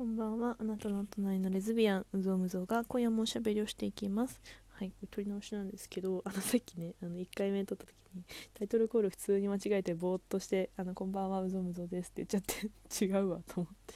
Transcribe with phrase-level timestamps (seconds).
[0.00, 0.56] こんばんは。
[0.58, 4.40] あなたの隣のレズビアン、うぞうむぞうが今夜もおしゃべりをしていきます。
[4.70, 8.24] はい、これ撮り直しなんですけど、あのさっきね、あの1回目撮った時に
[8.54, 12.70] タイトルコール普通に間違えてぼーっとして、あのこんばんは、うぞうむぞうですって言っちゃって
[13.04, 13.94] 違うわと思って。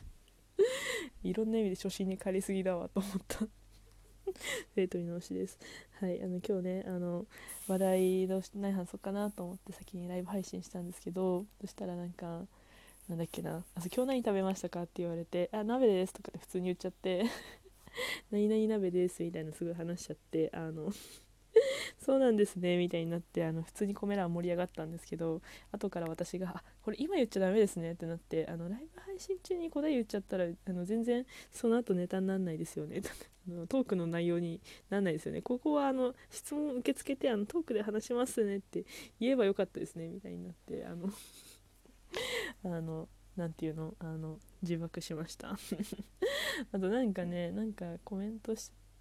[1.22, 3.48] いろんな意味で初心に借りすぎだわと思った。
[4.74, 5.58] で、 撮り直しです。
[6.00, 7.26] はい、あの今日ね、あの
[7.66, 12.46] 話題どうしない話かなと思って先にライブ配信したんですけど、そしたらなんか、
[13.08, 13.64] なんだっけな。
[13.74, 17.24] あそう今日何食べましたかって言われて「あ鍋です」とかって普通に言っちゃって
[18.30, 20.90] 「何々鍋です」みたいなすぐ話しちゃってあの
[22.00, 33.02] そうなんですねみたいになってあの普通にコメ欄盛り上がったんですけど後から私が「あこれ今言っちゃダメですね」ってなってあのライブ配信中に答え言っちゃったらあの全然その後ネタにならないですよね。
[33.68, 35.42] トークの内容にならないですよね。
[35.42, 38.86] ここはあの質問受け付けてあのトークで話しますねって
[39.20, 41.10] 言えばよかったですねみたいになってあの
[42.64, 43.94] あのなんていうの？
[43.98, 45.50] あの自爆しました。
[46.72, 48.54] あとなんかねなんかコメント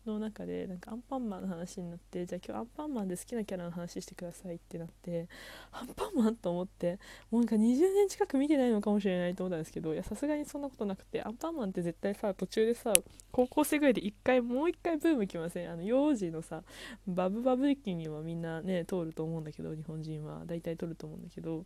[0.06, 5.28] の中でなんかアンパンマンの話になってじゃあ今日アンパンマンで好きなキャラの話してくださいってなって
[5.72, 7.00] アンパンマンと思って
[7.32, 7.60] もうなんか20
[7.94, 12.94] 年近く見てないのかもしれないと思ったんですけどいやさすがにそんなことなくてアンパンマンって絶対さ途中でさ
[13.32, 15.72] 高校生ぐらいで一回もう一回ブーム来ません？
[15.72, 16.64] あの幼児のさ
[17.08, 20.44] バブバブ期にはみんなね通ると思うんだけど日本人は。
[20.46, 21.66] 大体通ると思うんだけど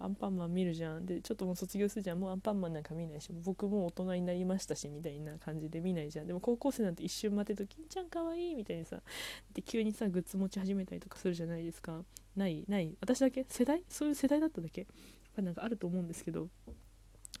[0.00, 1.06] アンパンマン見るじゃん。
[1.06, 2.18] でちょっともう卒業するじゃん。
[2.18, 6.26] もうアンパンマンなんか見ないし僕も大人になりましたしみたいな感じで見ないじゃん。
[6.26, 9.00] でも高校生なんて一瞬待てと金ちゃんかわいいみたいにさ
[9.52, 12.02] で急にさグッズ持ち始めたりとかするじゃないですか。
[12.36, 12.94] ないない。
[13.00, 13.46] 私だけ？
[13.48, 13.82] 世代？
[13.88, 14.86] そういう世代だっただけ？
[15.36, 16.48] なんかあると思うんですけど。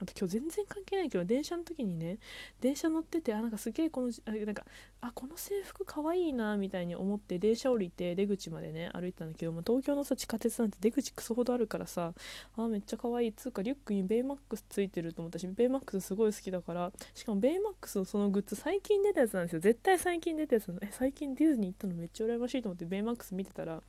[0.00, 2.18] あと今日全然関係ないけど電車の時にね
[2.60, 4.64] 電車乗っててあなんかすげえこのあなんか
[5.00, 12.12] あこの制服かわいいなみたいに思って電車降りて出口までね歩いてたんだけど、ま、東京のさ地下鉄なんて出口クソほどあるからさ
[12.56, 19.60] あめっちゃかわいいつうかリュックにベイマックスついてると思ったしベイマックスすごい好きだからしかもベイマックスのそのグッズ最近出たやつなんですよ。
[19.60, 23.82] 絶対最近出たやつのえ最近ディズニー行ったのめっちゃ羨ましいと思ってベイマックス見てたらなん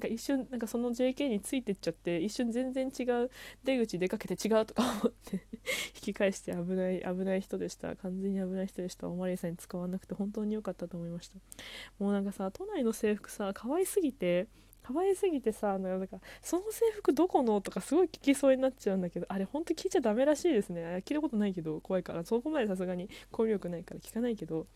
[0.00, 3.30] か一瞬なんかその JK についてっちゃって一瞬全然違う
[3.64, 5.47] 出口出かけて違うとか思って。
[5.94, 7.96] 引き返して危ない危ない人でした。
[7.96, 9.08] 完全に危ない人でした。
[9.08, 11.36] おまりさんに使わなくて本当に良かったと思いました。
[11.98, 14.46] もうなんかさ都内の制服さ可愛すぎて
[14.82, 21.02] 可愛すぎてさなんかその制服どこのとかすごい聞きそうになっちゃうんだけどあれ本当聞いちゃダメらしいですね。
[21.04, 22.24] 聞いたことないけど怖いから。
[22.24, 24.66] そこまでさすがに交流力ないから聞かないけど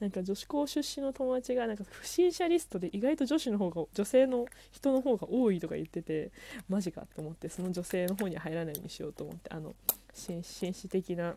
[0.00, 6.32] なんか女子校出身の友達がなんか不審者リストで意外と女子の方が女性の人の方が多いとか言ってて
[6.68, 9.74] マジかと思ってその女性の方に入らないようにしようと思ってあの
[10.12, 11.36] 紳士的な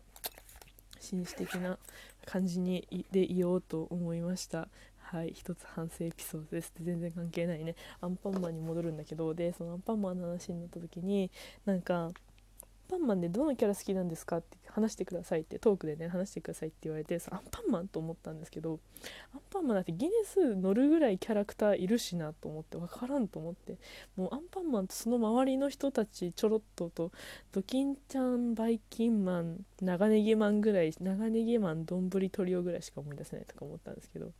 [0.98, 1.78] 紳士的な
[2.24, 4.68] 感じにでいようと思いました。
[4.98, 6.70] はい一つ反省エピソードです。
[6.70, 7.76] って全然関係ないね。
[8.00, 11.30] アンパンマンに戻るんだけどでそのアンパンマンの話になった時に
[11.66, 12.10] なんか
[12.88, 18.80] パンマンでどのキャラ好きなんですかって話してくださいってトークでね話してくださいって言われてアンパンマンと思ったんですけど
[19.32, 23.78] アンパンマンだってギネス乗るぐらいキャラクターいるしなと思って分からんと思って
[24.16, 27.12] もうアンパンマンとその周りの人たちちょろっとと
[27.52, 34.32] ドキンちゃんバイキンマン長ネギマンぐらい長ネギマンどんぶりトリオぐらいしか思い出せないとか思ったんですけど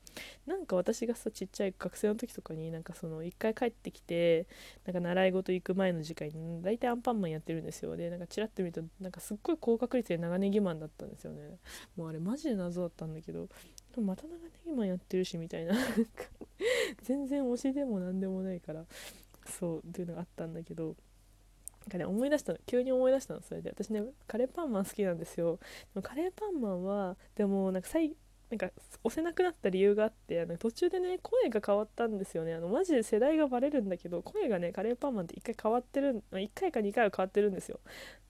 [0.47, 4.47] なんか私がさちっちゃい学生の時とかになんかその一回帰ってきて
[4.85, 7.97] なんか習い事行く前の時間に大体アンパンマンやってるんですよ。
[7.97, 11.59] でなんかチラッと見るとなんかすっごい高確率で長ネギマンだったんですよね。
[11.97, 13.49] もうあれマジで謎だったんだけど
[13.97, 15.75] また長ネギマンやってるしみたいな
[17.03, 18.85] 全然推しでも何でもないから
[19.47, 20.97] そうっていうのがあったんだけど
[21.81, 23.71] なんかね思い出したの急に思い出したのそれで。
[23.71, 25.59] 私ねカレーパンマン好きなんですよ。
[25.95, 28.17] でもカレーパンマンはでもなんか最
[28.55, 28.71] なんか
[29.03, 32.55] 押せなくなった理由があってあの途中でね声が変わったんですよね。
[32.55, 37.81] あのマジで世代がバレるんだけど声がねカレーパンマンって1回変わってる1回か2回は変わってるんですよ。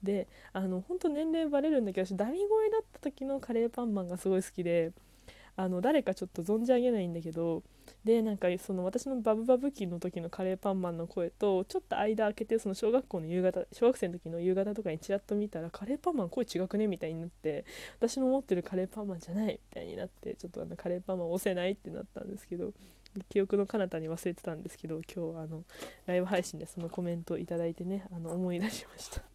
[0.01, 4.91] であの本当年齢バレるんだけど私ダミ声だった時のカレーパンマンがすごい好きで
[5.57, 7.63] あの誰かちょっと存じ上げないんだけど
[8.03, 17.65] でなんかその私のバブバブ期の時のカレーパンマンの声とちょっと間空けてその小学校の夕方小学生の時の夕方とかにちらっと見たらカレーパンマン声違くねみたいになって
[17.99, 22.73] 私の持ってるカレーパンマンじゃないみたいになってちょっとあのカレーパンマン押せないってなったんですけど
[23.29, 25.63] 記憶の彼方に忘れてたんですけど今日あの
[26.05, 29.34] ライブ配信でそのコメントいただいてねあの思い出しました。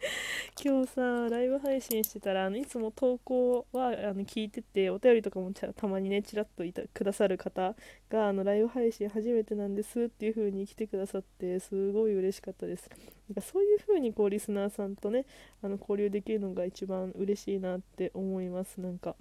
[0.62, 7.74] 今日さライブ配信してたらあのいつも投稿はあの聞いててお便りとかもたまにねちらっといたくださる方
[8.08, 12.88] があのライブ配信初めてなんですっていう風に来てくださってすごい嬉しかったです。
[13.28, 15.26] なんかそういう風にこうリスナーさんとね
[15.62, 18.80] あの交流できるのが一番嬉しいなって思います。
[18.80, 19.16] なんか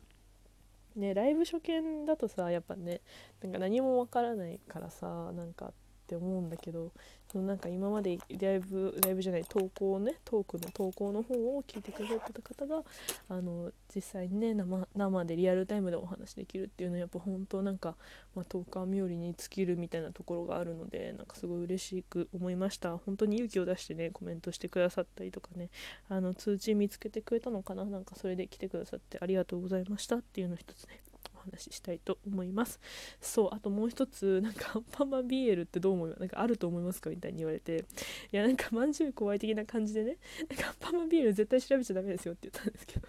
[0.96, 3.02] ねライブ初見だとさやっぱね
[3.42, 5.74] なんか何もわからないからさなんか
[6.10, 6.92] って思うんだけど
[7.36, 12.84] なんか今までライブライブじゃない投稿ねトークの投稿の方を聞いてくださってた方が
[13.30, 14.56] あの実際にね
[14.96, 17.96] 生でリアルタイムでお話できるっていうのはやっぱ本当なんか、
[18.36, 22.98] まあ、トーカー冥利に尽きるみたいなところがあるのでなんかすごい嬉しく思いました。
[22.98, 25.70] 本当に勇気を出してねコメントしてくださったりとかね
[26.10, 31.00] あの通知見つけてくれたのかななんかそれで来てくださってありがとうございましたっていうの一つね。
[31.40, 32.80] お話ししたいと思います。
[33.22, 36.18] そうあともう一つなんか アンパンマン BL ってどう思う？
[36.20, 37.10] なんかあると思いますか？
[37.10, 37.86] みたいに言われて。
[38.32, 40.18] いやなんかまんじゅう怖い的な感じでね。
[40.50, 43.08] なんかアンパンマン BL 絶対調べちゃダメですよって言ったんですけど。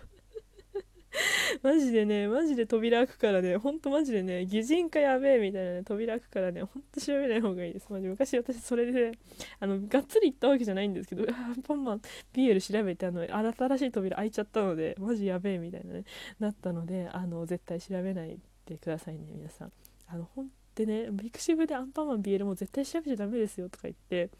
[1.62, 7.86] マジでね、マジで扉開くからね、ほんとマジでね、擬人化やべえみたいなね、扉開くからね、ほんと調べない方がいいです。
[7.90, 9.12] マジ昔私それで、
[9.58, 12.02] あの、がっつり言ったわけじゃないんですけど、アンパンマン
[12.32, 16.04] BL 調べて、あの、新しい扉開いちゃったので、マジやべえみたいなね、
[16.38, 19.72] なったので、あの、絶対調べないでくださいね、皆さん。
[20.06, 24.30] あの、ほんでね、ビクシブでアンパンマン BL も絶対調べちゃダメですよとか言って、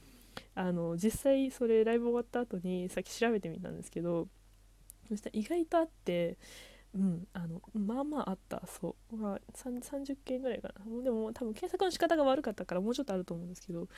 [0.55, 4.29] あの、実際それライブ終わった後にさっき調べてみたんですけど、
[5.09, 6.39] そしたら意外とあって
[6.95, 7.29] うん。
[7.33, 8.63] あのまあまああった。
[8.67, 11.03] そう、まあ、30件ぐらいかな。
[11.03, 13.89] でも多分検索の仕方が悪かったからもうちょっとあると思うんですけど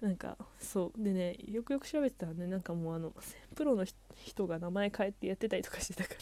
[0.00, 1.02] なんかそう。
[1.02, 3.12] でねよくよく調べてたらねなんかもうあの
[3.54, 3.84] プロの
[4.24, 6.14] 人が名前変えてやってたりとかしてたか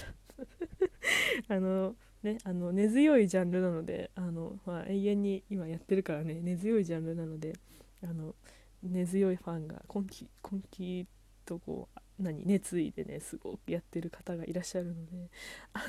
[1.48, 7.54] らあのねあの根強いジャンルなのであの、まあ、永遠に今やってるからね根強いジャンルなので
[8.02, 8.34] あの
[8.82, 11.06] 根強いファンが今季今季
[11.44, 15.30] とこう何熱意でねすごくやってる方がいらっしゃるので
[15.72, 15.84] あの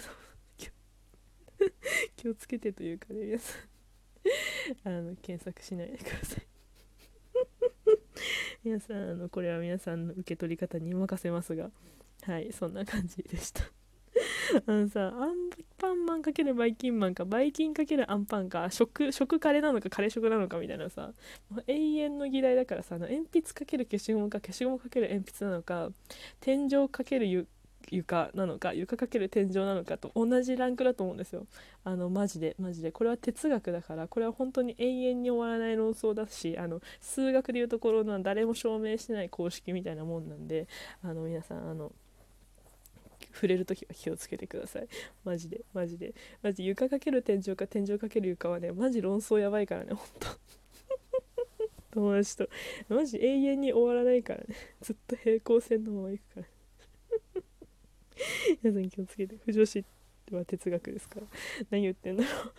[2.16, 3.76] 気をつけてというかね皆さん
[4.84, 6.48] あの検索しないでください。
[8.64, 11.72] 皆さんあのこれは皆さんの受け取り方に任せますが
[12.24, 13.75] はいそんな感じでした。
[14.66, 21.12] あのさアンパンマン×バイキンマンかバイキン×アンパンか食食カレーなのかカレー食なのかみたいなさ
[21.50, 25.90] もう永遠の議題だからさあの鉛筆×消しゴムか消しゴム×鉛筆なのか
[26.40, 27.46] 天井×
[27.92, 31.46] 床なのか床かける天井なのかと同じランクだと思うんですよ。
[31.84, 32.92] あのマジでマジで。
[32.92, 40.68] これは哲学だからこれは本当に永遠に終わらない論争だしあの数学でいうところの誰も証明してない公式みたいなもんなんで
[41.04, 41.92] あの皆さんあの
[43.34, 44.88] 触れる時は気をつけてください。
[45.24, 46.14] マジでマジで。
[46.42, 50.28] マジで床かける天井か天井かける床はねマジ論争やばいからねほんと。
[51.92, 52.50] 友達と。
[52.90, 54.56] マジ永遠に終わらないからね。
[54.82, 56.48] ずっと平行線のまま行くから
[58.64, 59.38] 皆さん気をつけて。
[59.46, 59.86] 不女子
[60.32, 61.28] は哲学ですから。
[61.70, 62.54] 何言ってんだろう。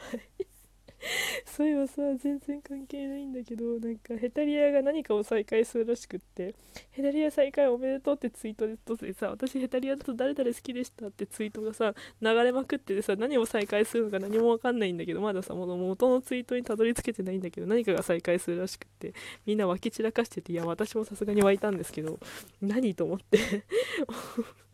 [1.46, 6.54] そういえばさ全然関係ないんだけどなんかヘタリアが何かを再開するらしくって
[6.90, 19.14] ヘタリア再開おめでとうってツイートでとでさ私ヘタリアだと誰々好きでしたってツイートがさ流れまくっててさ何を再開するのか何もわかんないんだけどまださも元のツイートにたどり着けてないんだけど何かが再開するらしくって
[19.44, 22.18] みんな湧き散らかしてていや私もさすがに湧いたんですけど
[22.60, 23.64] 何と思って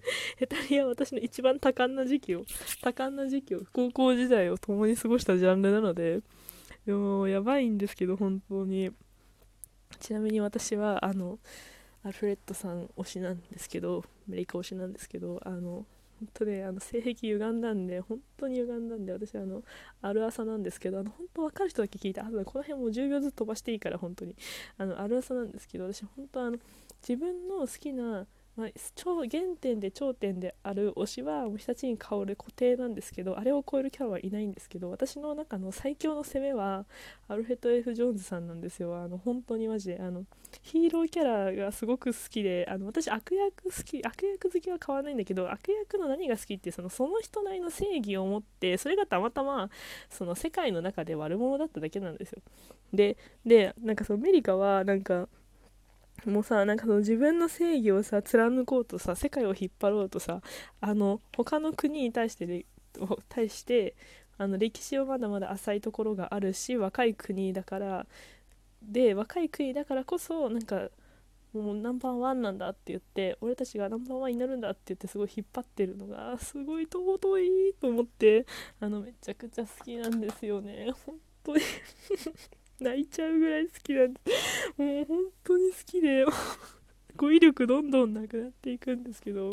[0.36, 2.44] ヘタリは私の一番多感な時期を
[2.82, 6.20] 多感な時期を高校時代を共に過ごしたジャンルなので
[6.86, 8.92] でもやばいんですけど本当に。
[10.00, 11.38] ちなみに私はあの
[12.02, 15.86] アルフレッドさん推しなんですけどアメリカ推しなんですけどあの
[16.18, 19.62] 本当ねあの性癖歪んだんで本当に歪んだんで私あの
[20.00, 24.34] ある朝なんですけどあの本当分かる人だけ聞いてあこの辺もう10秒ずつ飛ばしていいから本当に。
[24.78, 26.58] あのある朝なんですけど私本当あの
[27.06, 36.84] 自分の好きなまあ、超原点で頂点である推しは日立に香る固定なんですけどあれを超えるキャラはいないんですけど私の中の最強の攻めは
[37.28, 38.94] アルフェット・ F・ ジョーンズさんなんですよ。
[38.96, 40.24] あの本当にマジであの
[40.60, 49.70] ヒーローキャラがすごく好きであの私悪役好き悪役好きは変わらないんだけど悪役の何が好きってそのその人なりの正義を持ってそれがたまたま
[50.10, 52.42] その世界の中で悪者だっただけなんですよ。
[52.92, 53.16] で
[53.46, 55.26] でなんかそのメリカはなんか
[56.26, 60.40] もうさなんかその自分の正義をさ貫こうとさ世界を引っ張ろうとさ
[60.80, 62.66] あの他の国に対して
[63.28, 63.94] 対して
[64.38, 68.06] あの歴史はまだまだ浅いところがあるし若い国だから
[68.82, 70.88] で若い国だからこそなんか
[71.52, 78.46] もうナンバーワンなんだって言って俺たちがナンバーワンになるんだって言ってすごい引っ張ってるのがすごい尊いと思って
[78.80, 80.90] あのめちゃくちゃ好きなんですよね。
[81.04, 81.62] 本当に。
[82.82, 84.20] 泣いちゃうぐらい好きなんで。
[84.76, 86.24] もう本当に好きで。
[87.16, 89.50] 語彙力どんどんなくなっていくんですけど。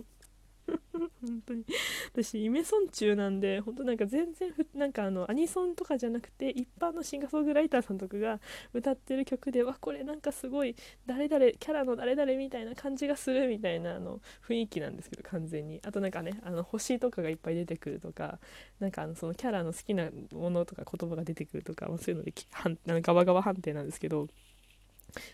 [1.22, 1.66] 本当に。
[2.12, 8.40] 私イメソン中なんで本当なんか全然なんかあのアニソンとかじゃなくて一般のシンガーソングライターさんとかが
[8.74, 15.80] 歌ってる曲でわこれなんかすごい誰々キャラの誰々みたいな感じがするみたいなあの雰囲気なんですけど完全に。
[15.84, 18.40] あとなんかねあの星とかがいっぱい出てくるとか
[18.80, 24.28] なんかあのそのキャラの好きなものとか言葉が出てくるとか、そういうのではんガバガバ判定なんですけど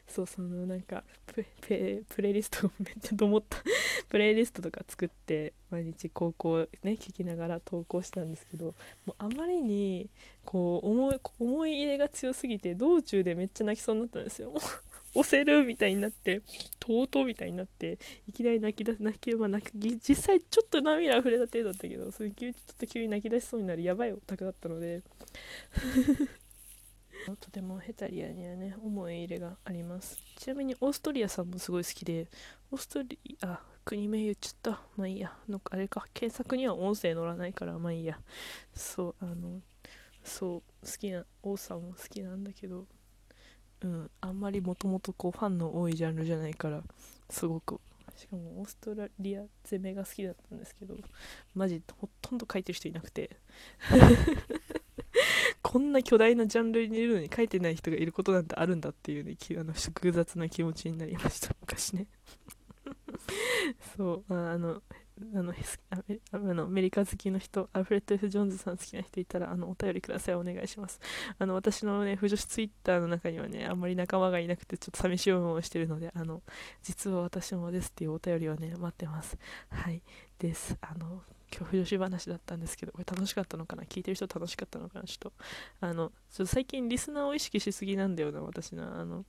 [0.08, 3.58] そうそのなんかプレプレイリストめっちゃと思った
[4.10, 10.10] プレイリストとか作って毎日高校ね聞きながら投稿したんですけどもうあまりに
[10.46, 14.54] こう思い思い入れが強すぎて道中でめっちゃ泣きそうになったんですよ。
[15.18, 16.42] 押せるみたいになって
[16.78, 25.04] とうとうみたいになっていきなり泣き出す泣きまあ泣き実際ちょっと涙溢れた程度だったけどそれ急ちょっと急に泣き出しそうになるやばいオタクだったので。
[27.40, 30.18] とてもヘタリアにはね思い入れがあります。
[30.38, 32.28] ちなみにオーストリアさんもすごい好きで
[32.72, 34.82] オーストリア国名言っちゃった。
[34.96, 35.34] まあいいや。
[35.50, 36.06] のあれか。
[36.14, 38.20] 検索には音声乗らないからまあいいや。
[38.74, 39.62] そうあの
[40.24, 42.86] そう好きな王さんも好きなんだけど。
[43.82, 44.12] うん。
[44.22, 46.84] あんまりもともとこうファンの多いジャンルじゃないから
[47.30, 47.80] すごく。
[48.16, 50.96] しかもオーストラリア攻めが好きだったんですけど
[51.54, 53.38] マジほとんど書いてる人いなくて。
[55.66, 61.56] こんな巨大なジャンルにいるのに書いてない人がいることなんてあるんだっていうね あの複雑な気持ちになりました。
[61.60, 62.06] 昔ね。
[63.98, 64.34] そう。
[64.34, 64.84] あの
[65.34, 65.54] あの
[66.34, 71.00] あのアメリカ好きの人アフレッド・ F・ ジョーンズさん好きな人いたらあのお便りくださいお願いします。
[71.40, 76.44] あの私のね不女子ツイッターの中にはねあんまり仲間がいなくてちょっと寂しい思いをしてるのであの
[76.84, 79.36] 実は私もですっていうお便りをね待ってます。
[79.70, 80.04] はい。
[80.38, 80.78] です。
[80.82, 83.84] あの今日不女子話だったんですけどこれ楽しかったのかな？
[83.84, 85.06] 聞いてる人楽しかったのかな？
[85.06, 85.34] ちょっと
[85.82, 89.00] あのちょっと最近リスナーを意識しすぎなんだよな私な。
[89.00, 89.26] あの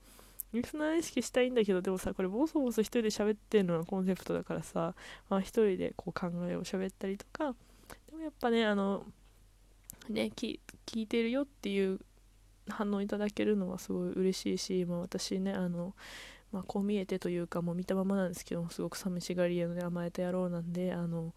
[0.53, 4.95] リスナー意識したいんだけどでもさこれボソボソ一人で喋ってるのがコンセプトだからさ、
[5.29, 7.55] まあ、一人でこう考えを喋ったりとか
[8.11, 9.05] でもやっぱねあの
[10.09, 10.59] ね聞
[10.95, 12.01] いてるよっていう
[12.69, 15.95] 反応いただけるのはすごい嬉しいし、まあ、私ねあの
[16.53, 21.35] まあ、こう見えてというかもう見たままなんですけどすごく寂しがり屋ので甘えた野郎なんであの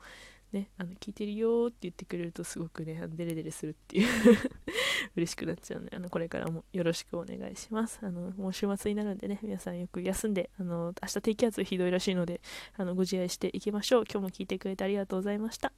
[0.51, 4.07] ね、あの聞いてるよって言ってくれるとすごくねデレデレするっていう。
[5.15, 7.99] 嬉しくなっちゃうのであのこれからもよろしくお願いします。
[8.01, 12.41] あのもう週末になるんでね皆さんよく休んであの明日低気圧ひどいらしいので
[12.75, 14.03] あのご自愛していきましょう。
[14.11, 15.71] 今日も聞いてくれてありがとうございました。